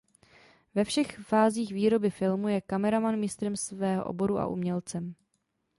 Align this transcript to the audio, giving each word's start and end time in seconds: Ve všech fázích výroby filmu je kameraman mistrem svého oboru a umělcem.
Ve 0.75 0.83
všech 0.83 1.17
fázích 1.19 1.71
výroby 1.73 2.09
filmu 2.09 2.47
je 2.47 2.61
kameraman 2.61 3.19
mistrem 3.19 3.55
svého 3.55 4.05
oboru 4.05 4.37
a 4.39 4.47
umělcem. 4.47 5.15